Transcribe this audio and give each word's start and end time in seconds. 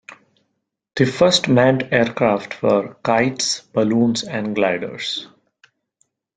The 0.95 1.05
first 1.05 1.47
manned 1.47 1.89
aircraft 1.91 2.63
were 2.63 2.95
kites, 3.03 3.59
balloons 3.71 4.23
and 4.23 4.55
gliders. 4.55 5.27